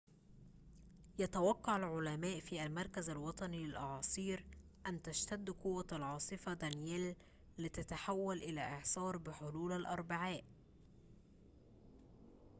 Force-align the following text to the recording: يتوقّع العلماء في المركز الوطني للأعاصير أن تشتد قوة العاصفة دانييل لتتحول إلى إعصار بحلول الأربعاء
يتوقّع 1.19 1.75
العلماء 1.77 2.39
في 2.39 2.63
المركز 2.65 3.09
الوطني 3.09 3.65
للأعاصير 3.65 4.45
أن 4.87 5.01
تشتد 5.01 5.49
قوة 5.49 5.87
العاصفة 5.91 6.53
دانييل 6.53 7.15
لتتحول 7.57 8.37
إلى 8.37 8.61
إعصار 8.61 9.17
بحلول 9.17 9.71
الأربعاء 9.71 10.43